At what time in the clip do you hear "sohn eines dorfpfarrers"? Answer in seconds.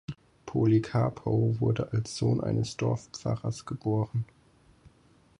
2.17-3.67